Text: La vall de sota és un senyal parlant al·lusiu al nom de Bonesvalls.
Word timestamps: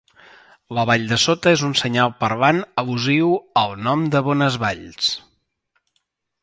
La 0.77 0.85
vall 0.89 1.03
de 1.11 1.19
sota 1.23 1.51
és 1.57 1.63
un 1.67 1.75
senyal 1.81 2.15
parlant 2.23 2.63
al·lusiu 2.83 3.37
al 3.65 3.77
nom 3.89 4.09
de 4.17 4.27
Bonesvalls. 4.31 5.13